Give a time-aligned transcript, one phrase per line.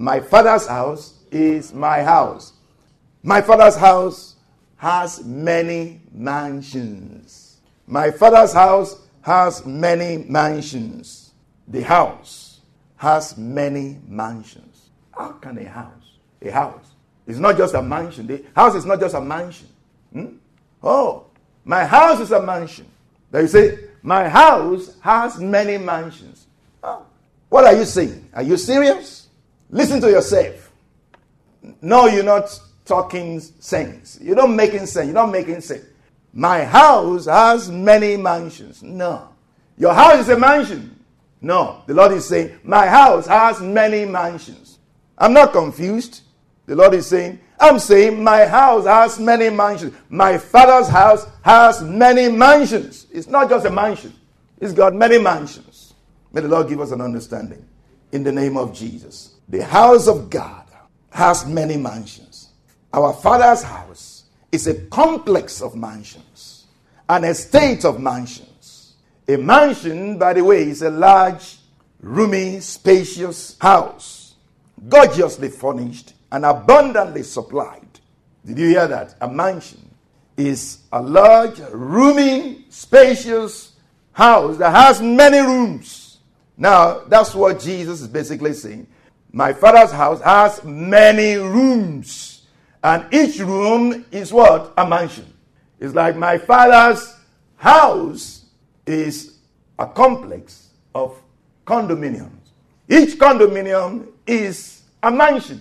[0.00, 2.52] My father's house is my house.
[3.24, 4.36] My father's house
[4.76, 7.56] has many mansions.
[7.84, 11.32] My father's house has many mansions.
[11.66, 12.60] The house
[12.94, 14.90] has many mansions.
[15.10, 16.92] How can a house, a house,
[17.26, 18.28] it's not just a mansion.
[18.28, 19.66] The house is not just a mansion.
[20.12, 20.36] Hmm?
[20.80, 21.26] Oh,
[21.64, 22.86] my house is a mansion.
[23.32, 26.46] Then you say, my house has many mansions.
[26.84, 27.04] Oh,
[27.48, 28.28] what are you saying?
[28.32, 29.27] Are you serious?
[29.70, 30.72] Listen to yourself.
[31.82, 34.18] No, you're not talking sense.
[34.20, 35.06] You're not making sense.
[35.06, 35.84] You're not making sense.
[36.32, 38.82] My house has many mansions.
[38.82, 39.28] No.
[39.76, 40.98] Your house is a mansion.
[41.40, 41.82] No.
[41.86, 44.78] The Lord is saying, My house has many mansions.
[45.16, 46.22] I'm not confused.
[46.66, 49.94] The Lord is saying, I'm saying, My house has many mansions.
[50.08, 53.06] My father's house has many mansions.
[53.12, 54.14] It's not just a mansion,
[54.58, 55.94] it's got many mansions.
[56.32, 57.66] May the Lord give us an understanding.
[58.12, 59.37] In the name of Jesus.
[59.48, 60.64] The house of God
[61.10, 62.50] has many mansions.
[62.92, 66.66] Our Father's house is a complex of mansions,
[67.08, 68.94] an estate of mansions.
[69.26, 71.56] A mansion, by the way, is a large,
[72.00, 74.34] roomy, spacious house,
[74.88, 78.00] gorgeously furnished and abundantly supplied.
[78.44, 79.16] Did you hear that?
[79.20, 79.88] A mansion
[80.36, 83.72] is a large, roomy, spacious
[84.12, 86.18] house that has many rooms.
[86.56, 88.86] Now, that's what Jesus is basically saying.
[89.32, 92.46] My father's house has many rooms,
[92.82, 94.72] and each room is what?
[94.76, 95.32] A mansion.
[95.78, 97.14] It's like my father's
[97.56, 98.46] house
[98.86, 99.38] is
[99.78, 101.20] a complex of
[101.66, 102.30] condominiums.
[102.88, 105.60] Each condominium is a mansion.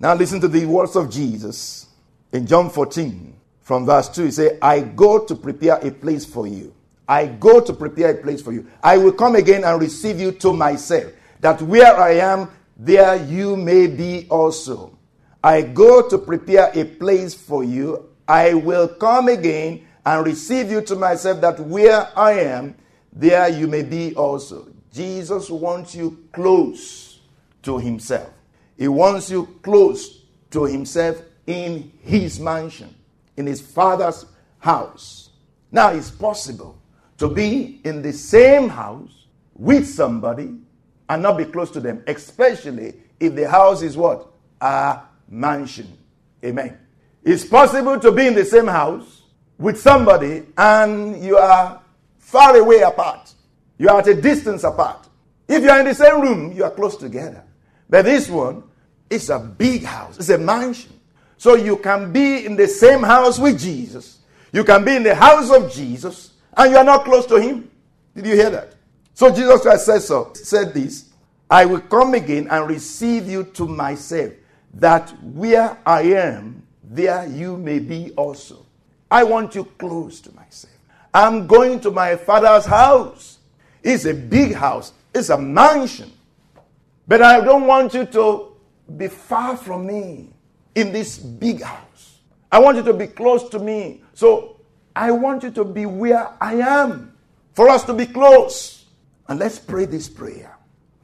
[0.00, 1.86] Now, listen to the words of Jesus
[2.32, 4.24] in John 14, from verse 2.
[4.24, 6.74] He said, I go to prepare a place for you.
[7.08, 8.66] I go to prepare a place for you.
[8.82, 13.56] I will come again and receive you to myself, that where I am, there you
[13.56, 14.98] may be also.
[15.42, 18.08] I go to prepare a place for you.
[18.26, 22.74] I will come again and receive you to myself, that where I am,
[23.12, 24.68] there you may be also.
[24.92, 27.20] Jesus wants you close
[27.62, 28.30] to himself.
[28.76, 32.94] He wants you close to himself in his mansion,
[33.36, 34.26] in his father's
[34.58, 35.30] house.
[35.70, 36.78] Now, it's possible
[37.18, 40.54] to be in the same house with somebody
[41.08, 44.28] and not be close to them, especially if the house is what?
[44.60, 45.98] A mansion.
[46.44, 46.78] Amen.
[47.22, 49.22] It's possible to be in the same house
[49.58, 51.80] with somebody and you are
[52.18, 53.32] far away apart.
[53.78, 55.08] You are at a distance apart.
[55.48, 57.44] If you are in the same room, you are close together.
[57.88, 58.64] But this one
[59.10, 60.92] is a big house, it's a mansion.
[61.36, 64.20] So you can be in the same house with Jesus.
[64.52, 67.70] You can be in the house of Jesus and you are not close to him.
[68.14, 68.73] Did you hear that?
[69.14, 71.10] So Jesus Christ said so, said this,
[71.48, 74.32] I will come again and receive you to myself,
[74.74, 78.66] that where I am, there you may be also.
[79.10, 80.74] I want you close to myself.
[81.12, 83.38] I'm going to my father's house.
[83.84, 86.10] It's a big house, it's a mansion.
[87.06, 88.52] But I don't want you to
[88.96, 90.30] be far from me
[90.74, 92.18] in this big house.
[92.50, 94.02] I want you to be close to me.
[94.14, 94.56] So
[94.96, 97.12] I want you to be where I am.
[97.52, 98.83] For us to be close.
[99.28, 100.56] And let's pray this prayer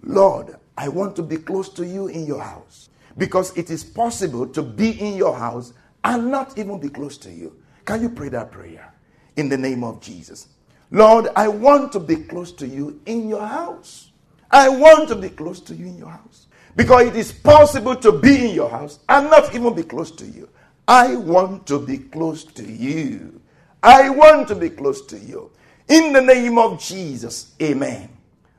[0.03, 2.89] Lord, I want to be close to you in your house
[3.19, 7.31] because it is possible to be in your house and not even be close to
[7.31, 7.57] you.
[7.85, 8.93] Can you pray that prayer
[9.37, 10.49] in the name of Jesus?
[10.91, 14.11] Lord, I want to be close to you in your house.
[14.51, 18.13] I want to be close to you in your house because it is possible to
[18.13, 20.49] be in your house and not even be close to you.
[20.89, 23.41] I want to be close to you.
[23.83, 25.51] I want to be close to you.
[25.89, 28.09] In the name of Jesus, amen.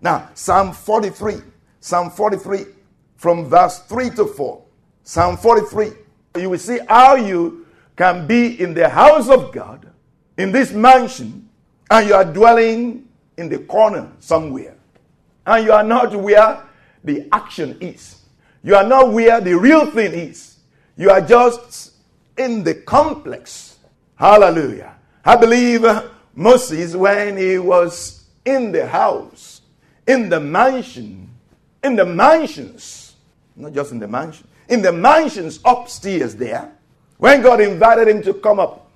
[0.02, 1.36] Now, Psalm 43,
[1.80, 2.66] Psalm 43,
[3.16, 4.64] from verse 3 to 4.
[5.04, 5.92] Psalm 43,
[6.40, 9.88] you will see how you can be in the house of God,
[10.38, 11.48] in this mansion,
[11.90, 13.08] and you are dwelling
[13.38, 14.76] in the corner somewhere.
[15.46, 16.64] And you are not where
[17.04, 18.22] the action is.
[18.64, 20.58] You are not where the real thing is.
[20.98, 21.94] You are just
[22.38, 23.78] in the complex.
[24.16, 24.96] Hallelujah.
[25.26, 25.86] I believe
[26.36, 29.61] Moses, when he was in the house,
[30.12, 31.30] in the mansion,
[31.84, 33.16] in the mansions,
[33.56, 34.48] Not just in the mansion.
[34.68, 36.72] In the mansions upstairs there,
[37.18, 38.90] when God invited him to come up,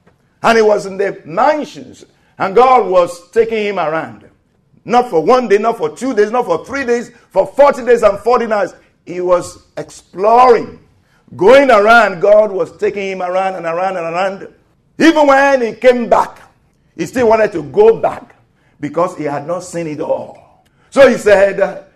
[0.43, 2.05] and he was in the mansions,
[2.37, 4.29] and God was taking him around.
[4.83, 8.03] Not for one day, not for two days, not for three days, for 40 days
[8.03, 8.73] and 40 nights.
[9.05, 10.79] He was exploring,
[11.35, 12.19] going around.
[12.19, 14.53] God was taking him around and around and around.
[14.99, 16.41] Even when he came back,
[16.95, 18.35] he still wanted to go back
[18.79, 20.44] because he had not seen it all.
[20.95, 21.87] So he said,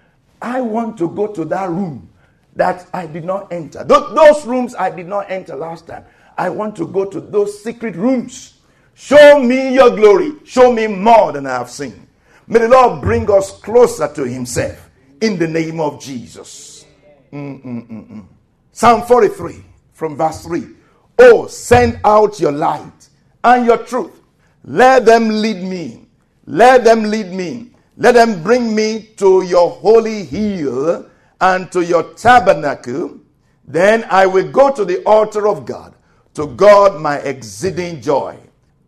[0.41, 2.09] I want to go to that room
[2.57, 3.85] that I did not enter.
[3.85, 6.03] Those rooms I did not enter last time.
[6.37, 8.59] I want to go to those secret rooms.
[8.95, 10.33] Show me your glory.
[10.43, 12.07] Show me more than I have seen.
[12.45, 14.89] May the Lord bring us closer to Himself
[15.21, 16.85] in the name of Jesus.
[17.31, 18.25] Mm-mm-mm-mm.
[18.73, 19.63] Psalm 43
[19.93, 20.75] from verse 3.
[21.19, 23.07] Oh, send out your light
[23.45, 24.19] and your truth.
[24.65, 26.05] Let them lead me.
[26.45, 27.68] Let them lead me.
[27.99, 31.05] Let them bring me to your holy hill
[31.41, 33.19] and to your tabernacle.
[33.67, 35.93] Then I will go to the altar of God,
[36.35, 38.37] to God my exceeding joy.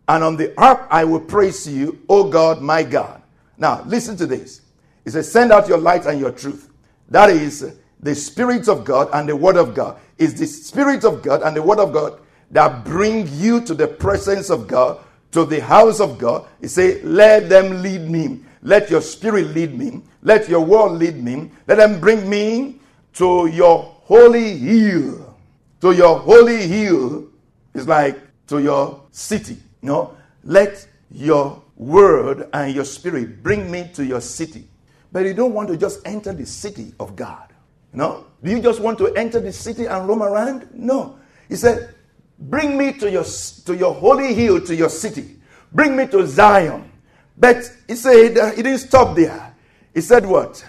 [0.08, 3.22] And on the harp I will praise you, O God, my God.
[3.58, 4.62] Now, listen to this.
[5.04, 6.70] It says, Send out your light and your truth.
[7.10, 10.00] That is the Spirit of God and the Word of God.
[10.16, 12.18] Is the Spirit of God and the Word of God
[12.50, 16.48] that bring you to the presence of God, to the house of God.
[16.62, 18.40] He says, Let them lead me.
[18.62, 20.02] Let your Spirit lead me.
[20.22, 21.50] Let your Word lead me.
[21.66, 22.80] Let them bring me
[23.14, 25.36] to your holy hill.
[25.80, 27.28] To your holy hill
[27.74, 29.56] is like to your city.
[29.80, 34.68] You know, let your word and your spirit bring me to your city.
[35.10, 37.52] But you don't want to just enter the city of God.
[37.92, 38.26] No?
[38.44, 40.68] Do you just want to enter the city and roam around?
[40.72, 41.18] No.
[41.48, 41.94] He said,
[42.38, 45.36] Bring me to your, to your holy hill, to your city.
[45.72, 46.91] Bring me to Zion.
[47.36, 49.54] But he said, uh, he didn't stop there.
[49.94, 50.64] He said, What?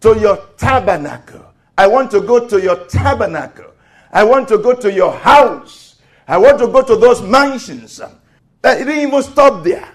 [0.00, 1.44] To your tabernacle.
[1.78, 3.72] I want to go to your tabernacle.
[4.12, 6.00] I want to go to your house.
[6.28, 8.00] I want to go to those mansions.
[8.00, 9.88] He didn't even stop there.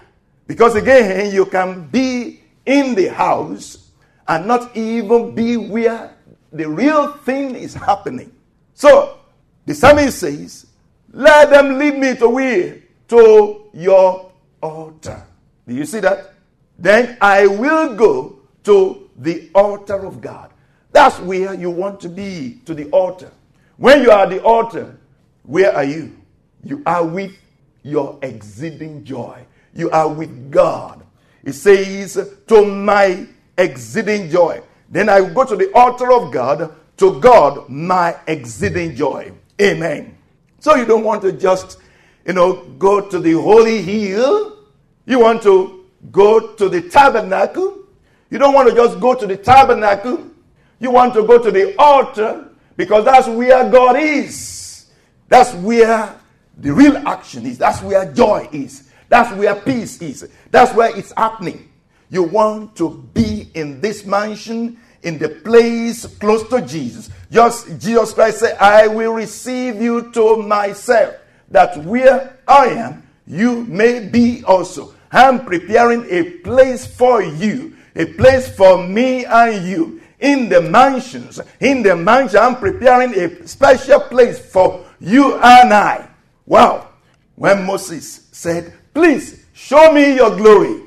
[0.46, 3.90] Because again, you can be in the house
[4.28, 6.14] and not even be where
[6.52, 8.32] the real thing is happening.
[8.74, 9.18] So
[9.66, 10.66] the psalmist says,
[11.12, 12.78] Let them lead me to where?
[13.08, 15.26] To your altar.
[15.72, 16.34] Do you see that?
[16.78, 20.50] Then I will go to the altar of God.
[20.92, 23.30] That's where you want to be, to the altar.
[23.78, 24.98] When you are at the altar,
[25.44, 26.14] where are you?
[26.62, 27.32] You are with
[27.82, 29.46] your exceeding joy.
[29.74, 31.06] You are with God.
[31.42, 33.26] It says, To my
[33.56, 34.60] exceeding joy.
[34.90, 39.32] Then I will go to the altar of God, to God, my exceeding joy.
[39.58, 40.18] Amen.
[40.60, 41.78] So you don't want to just,
[42.26, 44.51] you know, go to the holy hill.
[45.06, 47.78] You want to go to the tabernacle.
[48.30, 50.26] You don't want to just go to the tabernacle.
[50.78, 54.86] You want to go to the altar because that's where God is.
[55.28, 56.14] That's where
[56.58, 57.58] the real action is.
[57.58, 58.90] That's where joy is.
[59.08, 60.28] That's where peace is.
[60.50, 61.70] That's where it's happening.
[62.10, 67.10] You want to be in this mansion, in the place close to Jesus.
[67.30, 71.16] Just Jesus Christ said, I will receive you to myself,
[71.50, 74.94] that where I am, you may be also.
[75.10, 80.00] I'm preparing a place for you, a place for me and you.
[80.20, 86.08] In the mansions, in the mansion, I'm preparing a special place for you and I.
[86.46, 86.88] Wow.
[87.34, 90.82] When Moses said, Please show me your glory,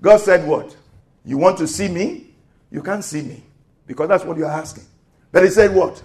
[0.00, 0.76] God said, What?
[1.24, 2.30] You want to see me?
[2.70, 3.42] You can't see me
[3.86, 4.84] because that's what you're asking.
[5.32, 6.02] But He said, What?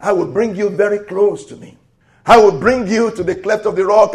[0.00, 1.76] I will bring you very close to me.
[2.24, 4.14] I will bring you to the cleft of the rock,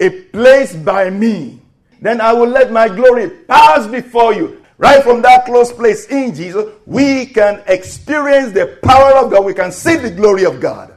[0.00, 1.60] a place by me.
[2.00, 4.64] Then I will let my glory pass before you.
[4.78, 9.44] Right from that close place in Jesus, we can experience the power of God.
[9.44, 10.94] We can see the glory of God.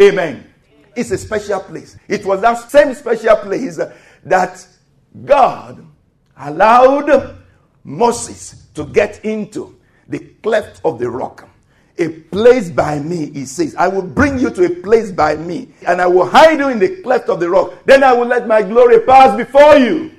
[0.00, 0.46] Amen.
[0.94, 1.96] It's a special place.
[2.06, 3.80] It was that same special place
[4.24, 4.66] that
[5.24, 5.84] God
[6.36, 7.38] allowed
[7.82, 11.48] Moses to get into the cleft of the rock.
[11.98, 13.76] A place by me, he says.
[13.76, 16.78] I will bring you to a place by me, and I will hide you in
[16.78, 17.72] the cleft of the rock.
[17.84, 20.10] Then I will let my glory pass before you.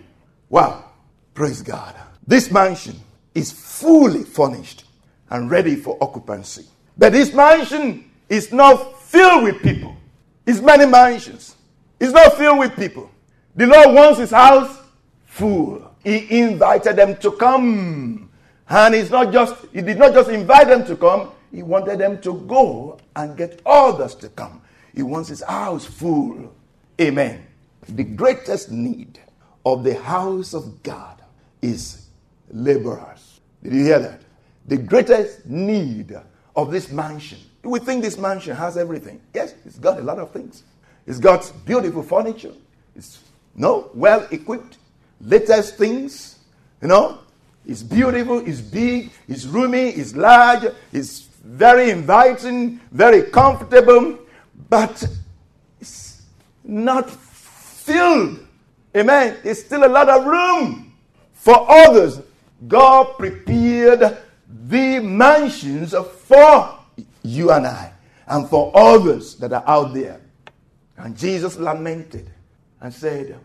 [0.49, 0.85] Wow.
[1.33, 1.93] Praise God.
[2.25, 2.95] This mansion
[3.33, 4.85] is fully furnished
[5.29, 6.65] and ready for occupancy.
[6.97, 9.97] But this mansion is not filled with people.
[10.45, 11.55] It's many mansions.
[11.99, 13.11] It's not filled with people.
[13.55, 14.79] The Lord wants his house
[15.25, 15.91] full.
[16.03, 18.29] He invited them to come.
[18.69, 22.21] And it's not just, he did not just invite them to come, he wanted them
[22.21, 24.61] to go and get others to come.
[24.93, 26.53] He wants his house full.
[26.99, 27.45] Amen.
[27.87, 29.19] The greatest need
[29.65, 31.21] of the house of God
[31.61, 32.07] is
[32.51, 33.39] laborers.
[33.63, 34.21] Did you hear that?
[34.67, 36.15] The greatest need
[36.55, 39.19] of this mansion we think this mansion has everything.
[39.33, 40.63] Yes, it's got a lot of things.
[41.07, 42.53] It's got beautiful furniture.
[42.95, 43.19] It's
[43.55, 44.77] no well equipped,
[45.19, 46.39] latest things.
[46.81, 47.19] You know,
[47.65, 54.17] it's beautiful, it's big, it's roomy, it's large, it's very inviting, very comfortable,
[54.67, 55.05] but
[55.79, 56.23] it's
[56.63, 58.39] not filled.
[58.97, 59.37] Amen.
[59.43, 60.93] There's still a lot of room
[61.33, 62.19] for others.
[62.67, 64.17] God prepared
[64.67, 66.79] the mansions for
[67.21, 67.93] you and I
[68.27, 70.21] and for others that are out there.
[70.97, 72.31] And Jesus lamented
[72.81, 73.37] and said,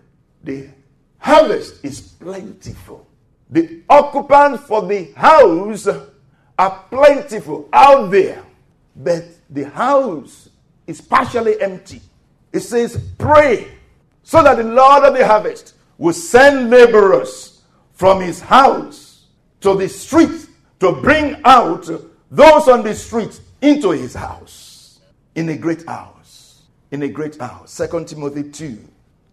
[0.42, 0.70] The
[1.18, 3.06] harvest is plentiful.
[3.50, 5.88] The occupants for the house
[6.60, 8.44] are plentiful out there,
[8.94, 10.50] but the house
[10.86, 12.02] is partially empty.
[12.52, 13.68] It says, Pray
[14.22, 17.62] so that the Lord of the harvest will send laborers
[17.92, 19.24] from his house
[19.62, 20.48] to the street
[20.80, 21.88] to bring out
[22.30, 25.00] those on the street into his house
[25.34, 26.64] in a great house.
[26.90, 27.72] In a great house.
[27.72, 28.78] Second Timothy 2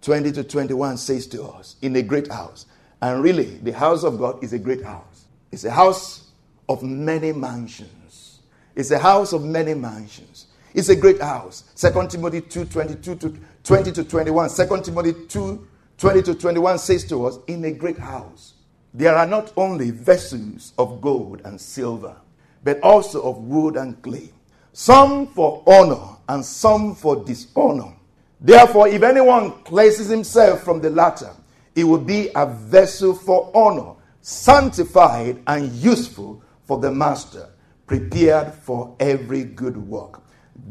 [0.01, 2.67] 20 to 21 says to us, in a great house.
[3.01, 5.25] And really, the house of God is a great house.
[5.51, 6.26] It's a house
[6.69, 8.39] of many mansions.
[8.75, 10.47] It's a house of many mansions.
[10.73, 11.63] It's a great house.
[11.75, 13.33] Second Timothy 2 22 to
[13.63, 14.49] 20 to 21.
[14.49, 18.53] Second Timothy 2 20 to 21 says to us, in a great house.
[18.93, 22.15] There are not only vessels of gold and silver
[22.63, 24.29] but also of wood and clay,
[24.73, 27.93] some for honor and some for dishonor.
[28.39, 31.31] Therefore, if anyone places himself from the latter,
[31.75, 37.49] it will be a vessel for honor, sanctified and useful for the master,
[37.87, 40.21] prepared for every good work.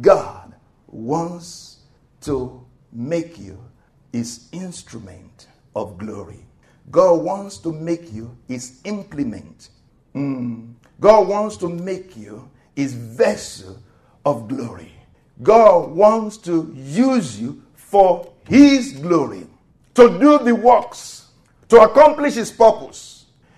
[0.01, 0.55] God
[0.87, 1.79] wants
[2.21, 3.59] to make you
[4.13, 6.45] his instrument of glory.
[6.91, 9.71] God wants to make you his implement.
[10.15, 10.75] Mm.
[11.01, 13.79] God wants to make you his vessel
[14.25, 14.93] of glory.
[15.43, 19.47] God wants to use you for his glory,
[19.95, 21.31] to do the works,
[21.69, 23.16] to accomplish his purpose.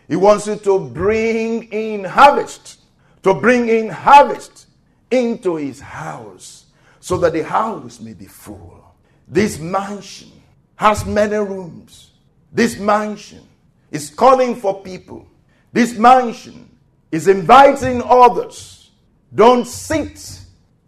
[0.09, 2.81] He wants you to bring in harvest,
[3.23, 4.67] to bring in harvest
[5.11, 6.67] into his house
[7.01, 8.85] so that the house may be full.
[9.27, 10.33] This mansion
[10.77, 12.13] has many rooms.
[12.53, 13.47] This mansion
[13.91, 15.27] is calling for people.
[15.73, 16.71] This mansion
[17.13, 18.91] is inviting others.
[19.35, 20.41] Don't sit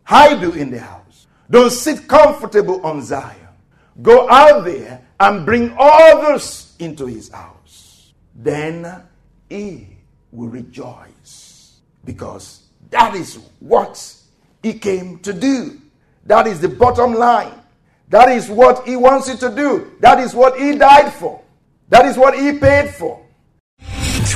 [0.07, 1.27] idle in the house.
[1.51, 3.37] Don't sit comfortable on Zion.
[4.01, 8.00] Go out there and bring others into his house.
[8.35, 9.03] Then
[9.49, 9.89] he
[10.33, 14.15] will rejoice because that is what
[14.63, 15.81] he came to do.
[16.27, 17.55] That is the bottom line.
[18.09, 19.93] That is what he wants you to do.
[20.01, 21.41] That is what he died for.
[21.89, 23.25] That is what he paid for.